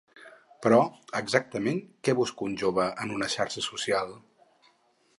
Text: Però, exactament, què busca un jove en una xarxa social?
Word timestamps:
Però, 0.65 0.79
exactament, 1.19 1.79
què 2.09 2.17
busca 2.21 2.49
un 2.49 2.57
jove 2.65 2.89
en 3.05 3.17
una 3.19 3.31
xarxa 3.37 3.67
social? 3.71 4.19